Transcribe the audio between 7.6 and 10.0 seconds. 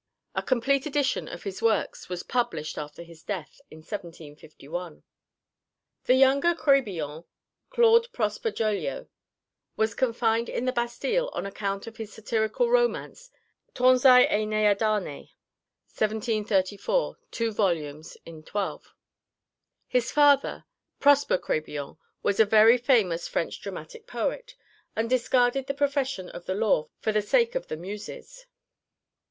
(Claude Prosper Jolyot) was